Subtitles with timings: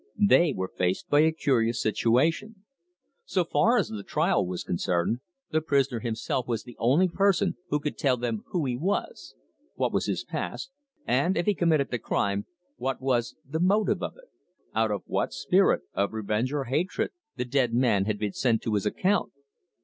[0.19, 2.63] They were faced by a curious situation.
[3.23, 5.19] So far as the trial was concerned,
[5.51, 9.35] the prisoner himself was the only person who could tell them who he was,
[9.75, 10.71] what was his past,
[11.05, 14.31] and, if he committed the crime, what was the motive of it:
[14.73, 18.73] out of what spirit of revenge, or hatred the dead man had been sent to
[18.73, 19.31] his account.